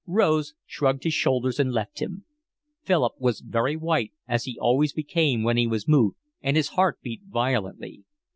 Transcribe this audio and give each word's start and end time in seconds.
Rose 0.07 0.55
shrugged 0.65 1.03
his 1.03 1.13
shoulders 1.13 1.59
and 1.59 1.71
left 1.71 2.01
him. 2.01 2.25
Philip 2.81 3.13
was 3.19 3.39
very 3.41 3.75
white, 3.75 4.11
as 4.27 4.45
he 4.45 4.57
always 4.59 4.93
became 4.93 5.43
when 5.43 5.57
he 5.57 5.67
was 5.67 5.87
moved, 5.87 6.17
and 6.41 6.57
his 6.57 6.69
heart 6.69 6.97
beat 7.03 7.21
violently. 7.29 8.03